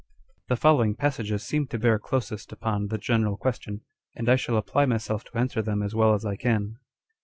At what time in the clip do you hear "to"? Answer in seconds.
1.67-1.77, 5.25-5.37